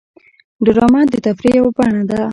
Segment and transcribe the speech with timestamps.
[0.65, 2.19] ډرامه د تفریح یوه بڼه ده